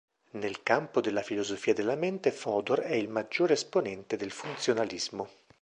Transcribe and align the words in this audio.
Nella 0.31 0.57
campo 0.63 0.99
della 0.99 1.21
filosofia 1.21 1.75
della 1.75 1.93
mente 1.93 2.31
Fodor 2.31 2.79
è 2.79 2.95
il 2.95 3.07
maggiore 3.07 3.53
esponente 3.53 4.17
del 4.17 4.31
funzionalismo. 4.31 5.29